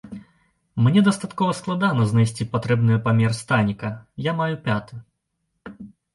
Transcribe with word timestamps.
Мне 0.85 1.03
дастаткова 1.07 1.51
складана 1.59 2.07
знайсці 2.13 2.47
патрэбны 2.55 2.97
памер 3.05 3.31
станіка, 3.41 3.93
я 4.31 4.35
маю 4.43 4.51
пяты. 4.67 4.93